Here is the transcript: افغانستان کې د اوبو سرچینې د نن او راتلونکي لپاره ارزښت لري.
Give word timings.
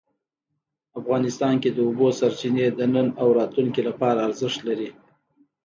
افغانستان 0.99 1.53
کې 1.63 1.69
د 1.73 1.79
اوبو 1.87 2.07
سرچینې 2.19 2.67
د 2.71 2.81
نن 2.93 3.07
او 3.21 3.27
راتلونکي 3.39 3.81
لپاره 3.89 4.19
ارزښت 4.27 4.59
لري. 4.69 4.89